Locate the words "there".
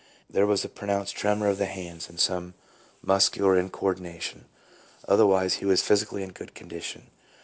0.27-0.47